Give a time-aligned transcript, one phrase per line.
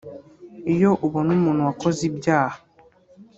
[0.73, 2.57] iyo ubona umuntu wakoze ibyaha